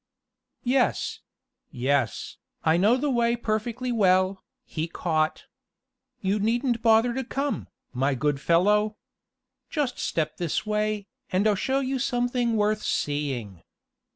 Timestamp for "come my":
7.23-8.15